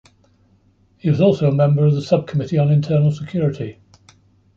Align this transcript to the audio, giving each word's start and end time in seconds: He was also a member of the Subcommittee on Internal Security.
He 0.97 1.11
was 1.11 1.21
also 1.21 1.47
a 1.47 1.53
member 1.53 1.85
of 1.85 1.93
the 1.93 2.01
Subcommittee 2.01 2.57
on 2.57 2.71
Internal 2.71 3.11
Security. 3.11 3.79